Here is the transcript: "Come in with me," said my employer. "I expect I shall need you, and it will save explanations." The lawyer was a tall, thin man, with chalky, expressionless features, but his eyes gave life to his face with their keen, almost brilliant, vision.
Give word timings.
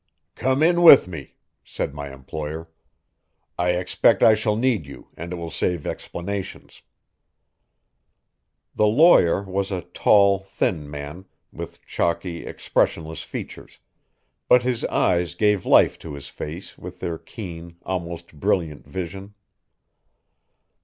"Come 0.33 0.63
in 0.63 0.81
with 0.81 1.07
me," 1.07 1.35
said 1.63 1.93
my 1.93 2.11
employer. 2.11 2.67
"I 3.55 3.73
expect 3.77 4.23
I 4.23 4.33
shall 4.33 4.55
need 4.55 4.87
you, 4.87 5.09
and 5.15 5.31
it 5.31 5.35
will 5.35 5.51
save 5.51 5.85
explanations." 5.85 6.81
The 8.73 8.87
lawyer 8.87 9.43
was 9.43 9.71
a 9.71 9.81
tall, 9.83 10.39
thin 10.39 10.89
man, 10.89 11.25
with 11.53 11.85
chalky, 11.85 12.47
expressionless 12.47 13.21
features, 13.21 13.77
but 14.47 14.63
his 14.63 14.83
eyes 14.85 15.35
gave 15.35 15.67
life 15.67 15.99
to 15.99 16.15
his 16.15 16.29
face 16.29 16.79
with 16.79 16.99
their 16.99 17.19
keen, 17.19 17.75
almost 17.83 18.33
brilliant, 18.39 18.87
vision. 18.87 19.35